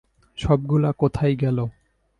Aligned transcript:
সবগুলা 0.37 0.89
কোথায় 0.91 1.35
গেল? 1.35 1.57